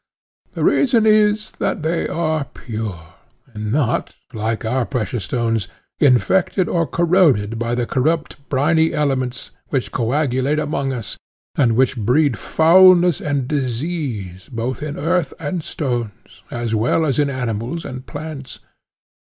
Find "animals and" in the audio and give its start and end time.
17.29-18.07